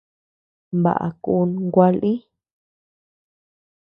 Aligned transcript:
Baʼa 0.83 1.07
kun 1.23 1.49
gua 1.73 1.87
lï. 1.99 2.13